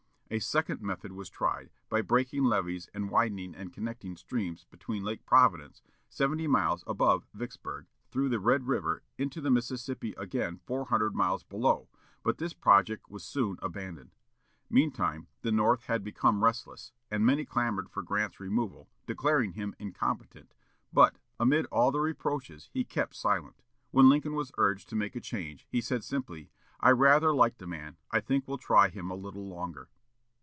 A 0.33 0.39
second 0.39 0.79
method 0.81 1.11
was 1.11 1.29
tried, 1.29 1.71
by 1.89 2.01
breaking 2.01 2.45
levees 2.45 2.87
and 2.93 3.09
widening 3.09 3.53
and 3.53 3.73
connecting 3.73 4.15
streams 4.15 4.63
between 4.63 5.03
Lake 5.03 5.25
Providence, 5.25 5.81
seventy 6.07 6.47
miles 6.47 6.85
above 6.87 7.27
Vicksburg, 7.33 7.87
through 8.11 8.29
the 8.29 8.39
Red 8.39 8.65
River, 8.65 9.03
into 9.17 9.41
the 9.41 9.51
Mississippi 9.51 10.13
again 10.17 10.61
four 10.65 10.85
hundred 10.85 11.15
miles 11.15 11.43
below, 11.43 11.89
but 12.23 12.37
this 12.37 12.53
project 12.53 13.09
was 13.09 13.25
soon 13.25 13.59
abandoned. 13.61 14.15
Meantime, 14.69 15.27
the 15.41 15.51
North 15.51 15.83
had 15.87 16.01
become 16.01 16.45
restless, 16.45 16.93
and 17.09 17.25
many 17.25 17.43
clamored 17.43 17.89
for 17.89 18.01
Grant's 18.01 18.39
removal, 18.39 18.87
declaring 19.05 19.51
him 19.51 19.75
incompetent, 19.79 20.53
but, 20.93 21.17
amid 21.41 21.65
all 21.65 21.91
the 21.91 21.99
reproaches, 21.99 22.69
he 22.73 22.85
kept 22.85 23.17
silent. 23.17 23.61
When 23.89 24.07
Lincoln 24.07 24.35
was 24.35 24.53
urged 24.57 24.87
to 24.91 24.95
make 24.95 25.17
a 25.17 25.19
change, 25.19 25.67
he 25.69 25.81
said 25.81 26.05
simply, 26.05 26.51
"I 26.79 26.91
rather 26.91 27.35
like 27.35 27.57
the 27.57 27.67
man; 27.67 27.97
I 28.11 28.21
think 28.21 28.47
we'll 28.47 28.57
try 28.57 28.87
him 28.87 29.11
a 29.11 29.15
little 29.15 29.49
longer!" 29.49 29.89